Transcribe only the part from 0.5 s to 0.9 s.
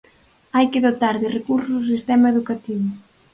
Hai que